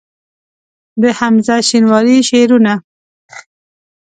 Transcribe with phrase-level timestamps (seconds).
[1.01, 2.73] د حمزه شینواري شعرونه